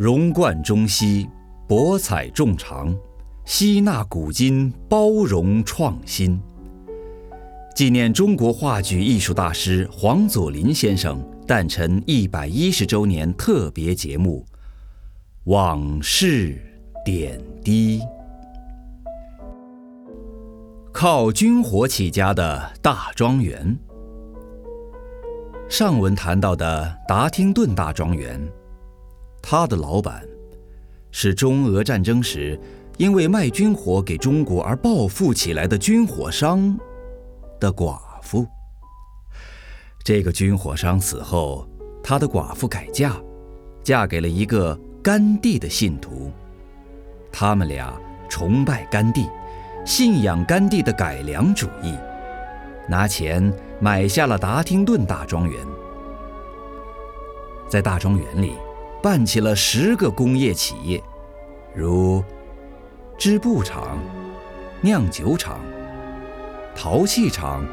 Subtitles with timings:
[0.00, 1.28] 融贯中西，
[1.68, 2.96] 博采众长，
[3.44, 6.40] 吸纳古今，包容创新。
[7.76, 14.42] 纪念中国话剧艺术大师黄佐临先生诞辰一百一十周年特别节目
[15.44, 16.58] 《往事
[17.04, 18.00] 点滴》。
[20.90, 23.78] 靠军火起家的大庄园。
[25.68, 28.40] 上文谈到的达汀顿大庄园，
[29.42, 30.26] 他的老板
[31.10, 32.58] 是中俄战争时
[32.98, 36.78] 因为卖军火给中国而暴富起来的军火商
[37.58, 38.46] 的寡妇。
[40.04, 41.68] 这个军火商死后，
[42.02, 43.16] 他的寡妇改嫁，
[43.82, 46.30] 嫁给了一个甘地的信徒，
[47.32, 47.92] 他们俩
[48.28, 49.28] 崇拜甘地。
[49.86, 51.94] 信仰甘地的改良主义，
[52.86, 55.66] 拿钱买下了达汀顿大庄园，
[57.66, 58.52] 在大庄园里
[59.02, 61.02] 办起了十个工业企业，
[61.74, 62.22] 如
[63.18, 63.98] 织布厂、
[64.82, 65.60] 酿酒厂、
[66.74, 67.66] 陶器厂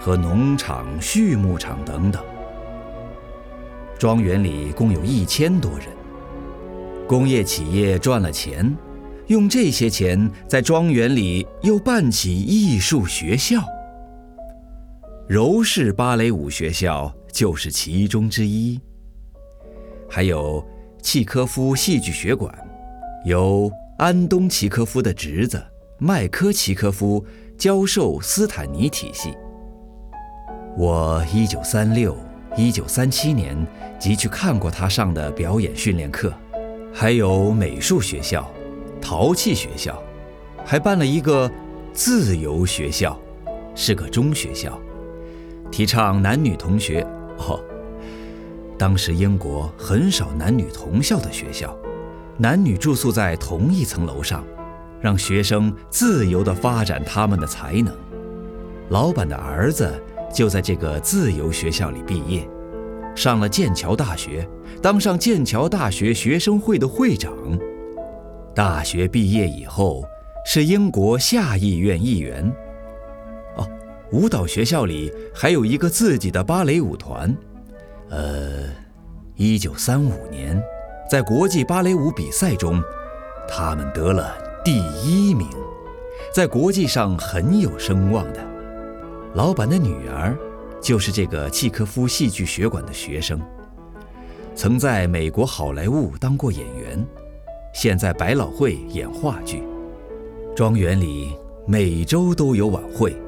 [0.00, 2.22] 和农场、畜牧场等等。
[3.98, 5.88] 庄园里共有一千多人，
[7.06, 8.76] 工业企业赚了钱。
[9.28, 13.62] 用这些钱在庄园里又办起艺术学校，
[15.26, 18.78] 柔式芭蕾舞学校就是其中之一。
[20.14, 20.64] 还有
[21.02, 22.54] 契科夫戏剧学馆，
[23.24, 25.60] 由安东契科夫的侄子
[25.98, 27.26] 麦科契科夫
[27.58, 29.34] 教授斯坦尼体系。
[30.78, 32.16] 我一九三六、
[32.56, 33.56] 一九三七年
[33.98, 36.32] 即去看过他上的表演训练课，
[36.92, 38.48] 还有美术学校。
[39.00, 40.00] 陶器学校，
[40.64, 41.50] 还办了一个
[41.92, 43.20] 自由学校，
[43.74, 44.80] 是个中学校，
[45.72, 47.04] 提倡男女同学。
[47.38, 47.60] 哦，
[48.84, 51.74] 当时英国很少男女同校的学校，
[52.36, 54.44] 男女住宿在同一层楼上，
[55.00, 57.96] 让学生自由地发展他们的才能。
[58.90, 59.90] 老板的儿子
[60.30, 62.46] 就在这个自由学校里毕业，
[63.14, 64.46] 上了剑桥大学，
[64.82, 67.32] 当上剑桥大学学生会的会长。
[68.54, 70.04] 大学毕业以后，
[70.44, 72.54] 是英国下议院议员。
[73.56, 73.66] 哦，
[74.12, 77.34] 舞蹈学校里还有一个自己的芭蕾舞团。
[78.14, 78.68] 呃，
[79.34, 80.62] 一九三五年，
[81.10, 82.80] 在国际芭蕾舞比赛中，
[83.48, 84.32] 他们得了
[84.64, 85.48] 第一名，
[86.32, 88.38] 在国际上很有声望的。
[89.34, 90.38] 老板的女儿
[90.80, 93.40] 就是这个契科夫戏剧学馆的学生，
[94.54, 97.04] 曾在美国好莱坞当过演员。
[97.72, 99.64] 现在百老汇演话剧，
[100.54, 101.36] 庄园里
[101.66, 103.20] 每周都有晚会，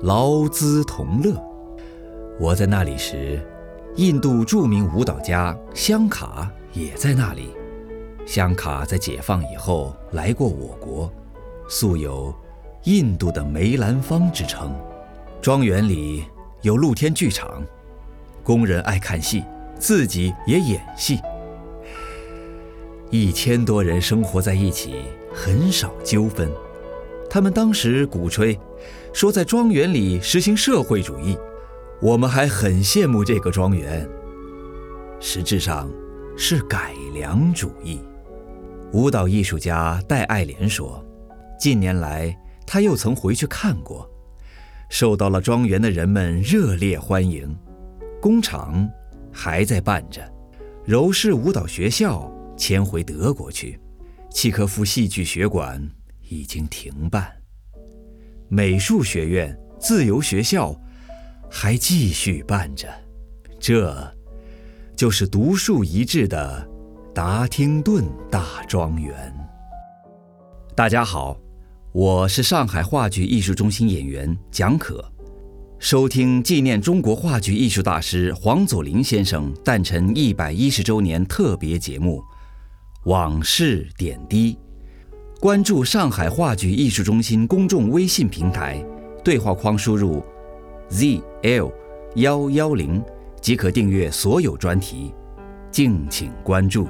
[0.00, 1.32] 劳资同乐。
[2.40, 3.40] 我在那里时，
[3.96, 7.50] 印度著名舞蹈家香卡也在那里。
[8.24, 11.12] 香卡在解放以后来过我国，
[11.68, 12.34] 素有
[12.84, 14.74] “印度的梅兰芳”之称。
[15.42, 16.24] 庄园里
[16.62, 17.62] 有露天剧场，
[18.42, 19.44] 工人爱看戏，
[19.78, 21.20] 自己也演戏。
[23.10, 25.02] 一千多人生活在一起，
[25.34, 26.50] 很少纠纷。
[27.28, 28.58] 他们当时鼓吹，
[29.12, 31.36] 说在庄园里实行社会主义。
[32.02, 34.08] 我们还很羡慕这个庄园。
[35.20, 35.88] 实质上，
[36.36, 38.00] 是改良主义。
[38.92, 41.02] 舞蹈艺术家戴爱莲说，
[41.56, 42.36] 近年来
[42.66, 44.10] 他又曾回去看过，
[44.90, 47.56] 受到了庄园的人们热烈欢迎。
[48.20, 48.90] 工厂
[49.30, 50.20] 还在办着，
[50.84, 52.30] 柔式舞蹈学校。
[52.54, 53.80] 迁回德国去，
[54.30, 55.82] 契科夫戏剧学馆
[56.28, 57.32] 已经停办，
[58.48, 60.78] 美术学院、自由学校
[61.54, 62.88] 还继续办着，
[63.60, 64.16] 这，
[64.96, 66.66] 就是独树一帜的
[67.14, 69.14] 达汀顿大庄园。
[70.74, 71.38] 大家好，
[71.92, 75.04] 我是上海话剧艺术中心演员蒋可，
[75.78, 82.24] 收听纪念中国话剧艺术大师黄佐临先生诞辰一百一十周年特别节目。
[83.04, 84.56] 往事点滴，
[85.38, 88.82] 关注上海话剧艺术中心公众微信平台，
[89.22, 90.24] 对话框输入
[90.92, 91.72] zl
[92.16, 93.02] 幺幺零
[93.40, 95.14] 即可订阅所有专题，
[95.70, 96.86] 敬请关注。